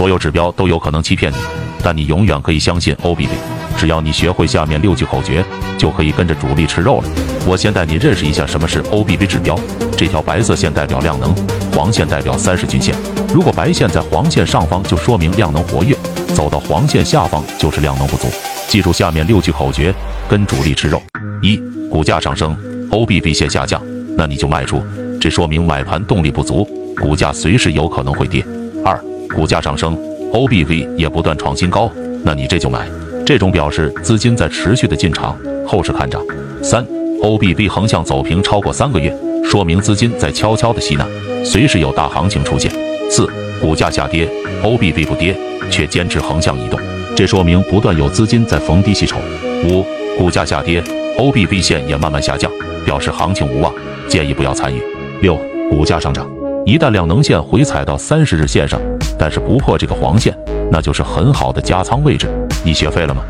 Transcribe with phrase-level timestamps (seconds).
[0.00, 1.36] 所有指标都有可能欺骗你，
[1.82, 3.28] 但你永远可以相信 OBV。
[3.76, 5.44] 只要你学会下面六句口诀，
[5.76, 7.04] 就可以跟着主力吃肉了。
[7.46, 9.54] 我先带你认识一下什么是 OBV 指标。
[9.98, 11.34] 这条白色线代表量能，
[11.76, 12.94] 黄线代表三十均线。
[13.34, 15.94] 如果白线在黄线上方，就说明量能活跃；
[16.34, 18.26] 走到黄线下方，就是量能不足。
[18.68, 19.94] 记住下面六句口诀，
[20.30, 21.02] 跟主力吃肉。
[21.42, 21.58] 一、
[21.90, 22.56] 股价上升
[22.90, 23.78] ，OBV 线下降，
[24.16, 24.82] 那你就卖出，
[25.20, 28.42] 这说明买盘动力不足，股价随时有可能会跌。
[28.82, 28.98] 二、
[29.34, 29.96] 股价上升
[30.32, 31.90] ，OBV 也不断创新高，
[32.24, 32.88] 那你这就买，
[33.24, 36.20] 这种表示资金在持续的进场，后市看涨。
[36.62, 36.84] 三、
[37.22, 39.14] OBV 横向走平超过三个月。
[39.42, 41.06] 说明资金在悄悄的吸纳，
[41.44, 42.70] 随时有大行情出现。
[43.10, 43.28] 四、
[43.60, 44.28] 股价下跌
[44.62, 45.34] ，OBV 不跌，
[45.70, 46.78] 却坚持横向移动，
[47.16, 49.18] 这说明不断有资金在逢低吸筹。
[49.64, 49.84] 五、
[50.16, 50.82] 股价下跌
[51.18, 52.50] ，OBV 线也慢慢下降，
[52.84, 53.72] 表示行情无望，
[54.06, 54.80] 建议不要参与。
[55.22, 55.36] 六、
[55.70, 56.30] 股价上涨，
[56.64, 58.80] 一旦量能线回踩到三十日线上，
[59.20, 60.34] 但是不破这个黄线，
[60.72, 62.26] 那就是很好的加仓位置。
[62.64, 63.22] 你学会了吗？